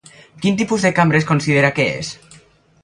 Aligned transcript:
Quin 0.45 0.55
tipus 0.61 0.87
de 0.87 0.91
cambra 1.01 1.21
es 1.21 1.29
considera 1.33 1.73
que 1.77 1.87
és? 2.01 2.13